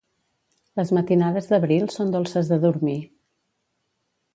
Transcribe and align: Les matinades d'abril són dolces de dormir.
Les 0.79 0.93
matinades 0.99 1.51
d'abril 1.51 1.87
són 1.99 2.17
dolces 2.19 2.53
de 2.55 2.61
dormir. 2.67 3.01